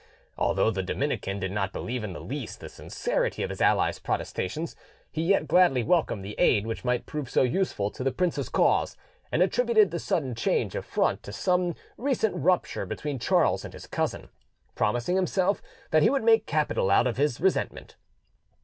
[0.35, 3.99] Although the Dominican did not believe in the least in the sincerity of his ally's
[3.99, 4.75] protestations,
[5.11, 8.97] he yet gladly welcomed the aid which might prove so useful to the prince's cause,
[9.31, 13.85] and attributed the sudden change of front to some recent rupture between Charles and his
[13.85, 14.29] cousin,
[14.73, 15.61] promising himself
[15.91, 17.95] that he would make capital out of his resentment.